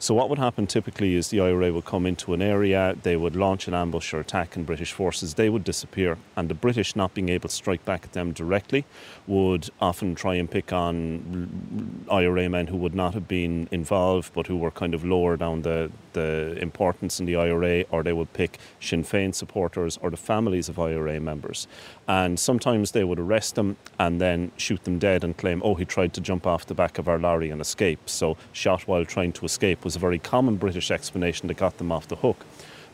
[0.00, 3.34] So, what would happen typically is the IRA would come into an area, they would
[3.34, 6.18] launch an ambush or attack, and British forces they would disappear.
[6.36, 8.84] And the British, not being able to strike back at them directly,
[9.26, 14.46] would often try and pick on IRA men who would not have been involved but
[14.46, 18.32] who were kind of lower down the, the importance in the IRA, or they would
[18.32, 21.66] pick Sinn Féin supporters or the families of IRA members.
[22.06, 25.84] And sometimes they would arrest them and then shoot them dead and claim, oh, he
[25.84, 28.08] tried to jump off the back of our lorry and escape.
[28.08, 31.92] So, shot while trying to escape was a very common British explanation that got them
[31.92, 32.44] off the hook.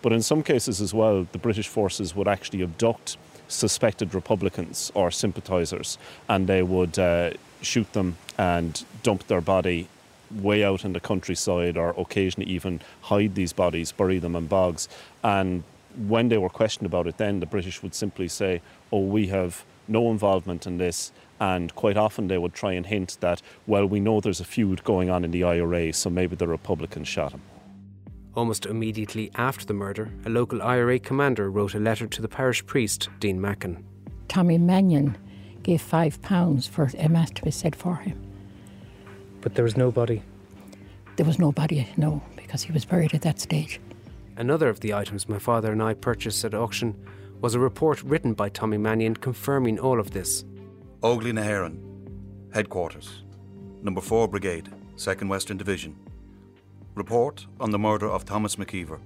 [0.03, 3.17] But in some cases as well, the British forces would actually abduct
[3.49, 7.31] suspected Republicans or sympathisers and they would uh,
[7.63, 9.89] shoot them and dump their body
[10.31, 14.89] way out in the countryside or occasionally even hide these bodies, bury them in bogs.
[15.23, 15.63] And
[16.07, 18.61] when they were questioned about it, then the British would simply say,
[18.93, 21.13] Oh, we have no involvement in this.
[21.41, 24.85] And quite often they would try and hint that, well, we know there's a feud
[24.85, 27.43] going on in the IRA, so maybe the Republicans shot him.
[28.35, 32.65] Almost immediately after the murder, a local IRA commander wrote a letter to the parish
[32.67, 33.85] priest, Dean Mackin.
[34.29, 35.17] Tommy Mannion
[35.63, 38.21] gave five pounds for a mass to be said for him.
[39.41, 40.23] But there was nobody.
[41.17, 43.81] There was nobody, no, because he was buried at that stage.
[44.37, 46.97] Another of the items my father and I purchased at auction
[47.41, 50.45] was a report written by Tommy Mannion confirming all of this.
[51.05, 51.77] Óglaigh na hÉireann,
[52.55, 53.25] Headquarters,
[53.83, 55.95] Number 4 Brigade, 2nd Western Division.
[56.95, 59.01] Report on the murder of Thomas McKeever.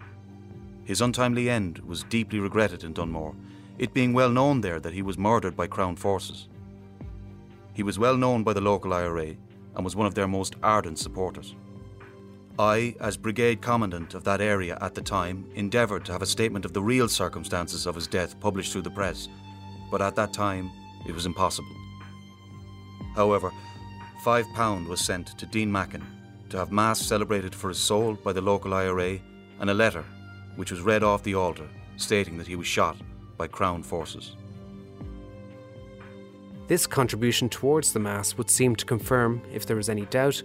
[0.84, 3.34] His untimely end was deeply regretted in Dunmore,
[3.78, 6.46] it being well known there that he was murdered by Crown forces.
[7.74, 9.34] He was well known by the local IRA
[9.74, 11.56] and was one of their most ardent supporters.
[12.60, 16.64] I, as Brigade Commandant of that area at the time, endeavoured to have a statement
[16.64, 19.28] of the real circumstances of his death published through the press,
[19.90, 20.70] but at that time
[21.04, 21.74] it was impossible.
[23.18, 23.52] However,
[24.22, 26.06] £5 was sent to Dean Mackin
[26.50, 29.18] to have Mass celebrated for his soul by the local IRA
[29.58, 30.04] and a letter,
[30.54, 31.66] which was read off the altar,
[31.96, 32.96] stating that he was shot
[33.36, 34.36] by Crown forces.
[36.68, 40.40] This contribution towards the Mass would seem to confirm, if there was any doubt,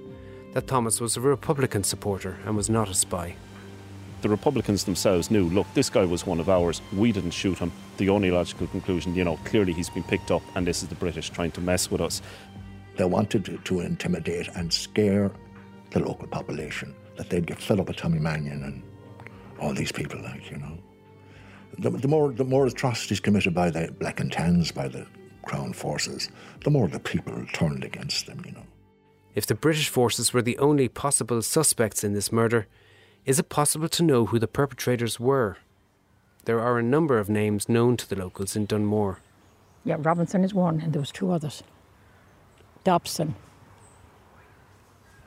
[0.54, 3.36] that Thomas was a Republican supporter and was not a spy.
[4.24, 6.82] The Republicans themselves knew, look, this guy was one of ours.
[6.94, 7.74] We didn't shoot him.
[7.98, 10.96] The only logical conclusion, you know, clearly he's been picked up and this is the
[10.96, 12.22] British trying to mess with us.
[12.96, 15.32] They wanted to, to intimidate and scare
[15.92, 18.84] the local population that they'd get fed up with Tommy Mannion and
[19.60, 20.78] all these people, like, you know.
[21.80, 25.08] The, the, more, the more atrocities committed by the Black and Tans, by the
[25.44, 26.30] Crown forces,
[26.64, 28.64] the more the people turned against them, you know.
[29.36, 32.68] If the British forces were the only possible suspects in this murder,
[33.26, 35.58] is it possible to know who the perpetrators were?
[36.46, 39.20] There are a number of names known to the locals in Dunmore.
[39.86, 41.64] Yeah, Robinson is one, and there was two others.
[42.84, 43.36] Dobson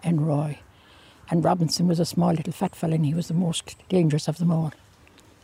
[0.02, 0.59] and Roy.
[1.28, 4.38] And Robinson was a small little fat fellow, and he was the most dangerous of
[4.38, 4.72] them all.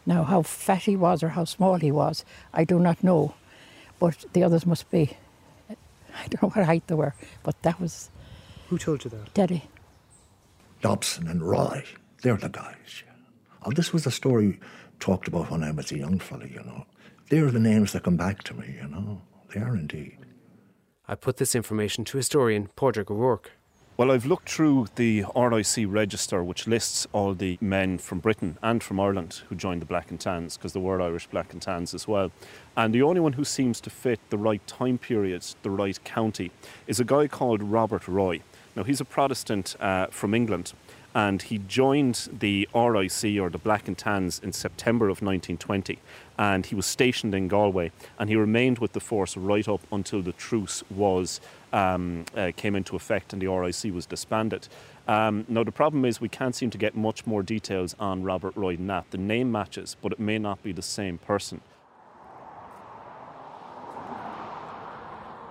[0.06, 3.34] Now, how fat he was or how small he was, I do not know.
[3.98, 5.16] But the others must be,
[5.70, 8.10] I don't know what height they were, but that was.
[8.68, 9.34] Who told you that?
[9.34, 9.64] Daddy.
[10.80, 11.84] Dobson and Roy,
[12.22, 13.04] they're the guys.
[13.64, 14.58] Oh, this was a story
[14.98, 16.86] talked about when I was a young fella, you know.
[17.28, 19.22] They're the names that come back to me, you know.
[19.54, 20.18] They are indeed.
[21.12, 23.50] I put this information to historian Padraig O'Rourke.
[23.98, 28.82] Well, I've looked through the RIC register, which lists all the men from Britain and
[28.82, 31.92] from Ireland who joined the Black and Tans, because there were Irish Black and Tans
[31.92, 32.32] as well.
[32.78, 36.50] And the only one who seems to fit the right time periods, the right county,
[36.86, 38.40] is a guy called Robert Roy.
[38.74, 40.72] Now, he's a Protestant uh, from England,
[41.14, 45.98] and he joined the RIC or the Black and Tans in September of 1920
[46.38, 50.22] and he was stationed in Galway and he remained with the force right up until
[50.22, 51.40] the truce was
[51.72, 54.68] um, uh, came into effect and the RIC was disbanded.
[55.08, 58.56] Um, now the problem is we can't seem to get much more details on Robert
[58.56, 59.04] Roy Nat.
[59.10, 61.60] The name matches, but it may not be the same person.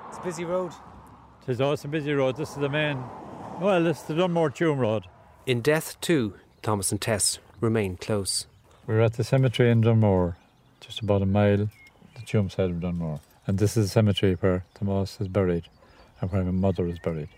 [0.09, 0.71] It's a busy road.
[1.47, 2.37] It is also a busy road.
[2.37, 3.03] This is the main.
[3.59, 5.05] Well, this is the Dunmore Tuam Road.
[5.45, 8.45] In death, too, Thomas and Tess remain close.
[8.85, 10.37] We're at the cemetery in Dunmore,
[10.81, 11.69] just about a mile
[12.15, 13.21] the Tuam side of Dunmore.
[13.47, 15.67] And this is the cemetery where Thomas is buried
[16.19, 17.29] and where my mother is buried.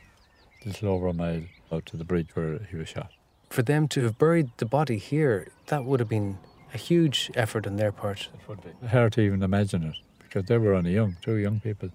[0.63, 3.11] A little over a mile out to the bridge where he was shot.
[3.49, 6.39] For them to have buried the body here, that would have been
[6.73, 8.29] a huge effort on their part.
[8.33, 8.87] It would be.
[8.87, 11.89] Hard to even imagine it because they were only young, two young people.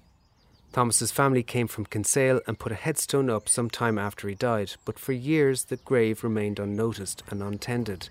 [0.73, 4.75] Thomas's family came from Kinsale and put a headstone up some time after he died,
[4.85, 8.11] but for years the grave remained unnoticed and untended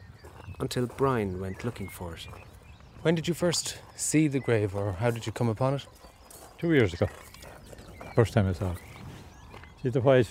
[0.60, 2.28] until Brian went looking for it.
[3.08, 5.86] When did you first see the grave, or how did you come upon it?
[6.58, 7.08] Two years ago.
[8.14, 8.80] First time I saw it.
[9.82, 10.28] See the white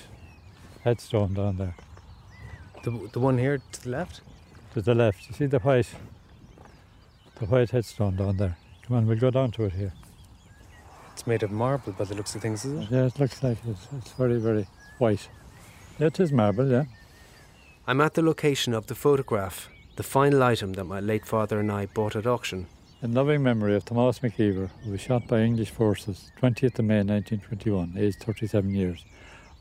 [0.85, 1.75] headstone down there.
[2.83, 4.21] The, the one here to the left?
[4.75, 5.27] To the left.
[5.27, 5.89] You see the white
[7.41, 8.59] the white headstone down there.
[8.87, 9.95] Come on, we'll go down to it here.
[11.15, 12.91] It's made of marble by the looks of things, is it?
[12.91, 14.67] Yeah, it looks like it's, it's very, very
[14.99, 15.31] white.
[15.99, 16.85] Yeah, it is marble, yeah.
[17.87, 21.73] I'm at the location of the photograph, the final item that my late father and
[21.73, 22.67] I bought at auction.
[23.03, 27.03] In loving memory of Thomas McKeever, who was shot by English forces 20th of May
[27.03, 29.05] 1921, aged 37 years,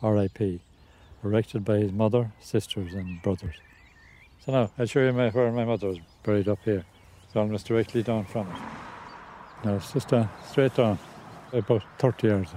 [0.02, 0.60] RIP,
[1.24, 3.56] erected by his mother, sisters, and brothers.
[4.46, 6.86] So now, I'll show you my, where my mother was buried up here.
[7.26, 9.66] It's almost directly down from it.
[9.66, 11.00] No, it's just down, straight down,
[11.52, 12.52] about 30 yards.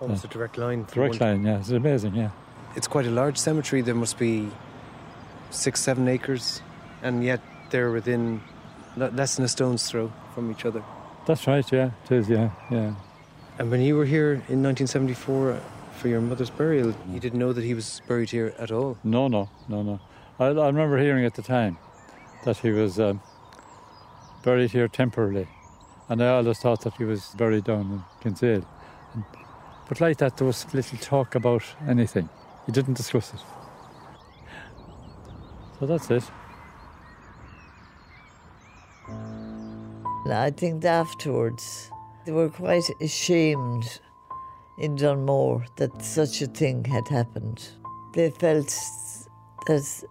[0.00, 0.86] Almost a direct line.
[0.92, 2.30] Direct one- line, yeah, it's amazing, yeah.
[2.76, 3.80] It's quite a large cemetery.
[3.80, 4.50] There must be
[5.50, 6.62] six, seven acres,
[7.02, 7.40] and yet
[7.70, 8.40] they're within
[8.96, 10.82] less than a stone's throw from each other.
[11.26, 12.94] That's right, yeah, it is, yeah, yeah.
[13.58, 15.60] And when you were here in 1974 uh,
[15.92, 18.98] for your mother's burial, you didn't know that he was buried here at all.
[19.02, 20.00] No, no, no, no.
[20.38, 21.78] I, I remember hearing at the time
[22.44, 23.20] that he was um,
[24.44, 25.48] buried here temporarily,
[26.08, 28.66] and I always thought that he was buried down in Kinsale.
[29.14, 29.24] And,
[29.88, 32.28] but like that, there was little talk about anything.
[32.66, 33.40] He didn't discuss it.
[35.78, 36.24] So that's it.
[39.08, 41.90] And I think afterwards
[42.24, 44.00] they were quite ashamed
[44.78, 47.68] in Dunmore that such a thing had happened.
[48.14, 48.74] They felt
[49.66, 50.04] that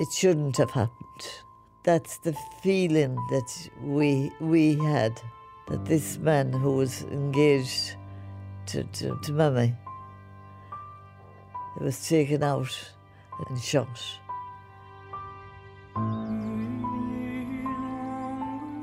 [0.00, 1.42] it shouldn't have happened.
[1.82, 5.20] That's the feeling that we we had
[5.68, 7.96] that this man who was engaged
[8.66, 9.74] to, to, to Mammy
[11.80, 12.92] was taken out
[13.48, 14.00] and shot.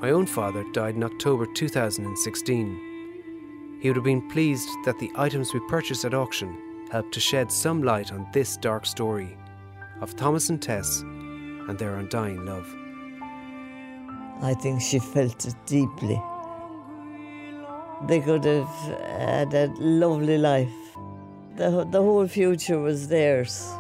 [0.04, 3.78] My own father died in October 2016.
[3.80, 6.58] He would have been pleased that the items we purchased at auction
[6.92, 9.38] helped to shed some light on this dark story
[10.02, 12.68] of Thomas and Tess and their undying love.
[14.42, 16.22] I think she felt it deeply.
[18.06, 18.68] They could have
[19.00, 20.98] had a lovely life.
[21.56, 23.72] The, the whole future was theirs.